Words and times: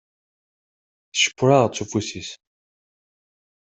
Tcewweṛ-aɣ-d 1.11 1.73
s 1.77 1.79
ufus-is. 1.83 2.29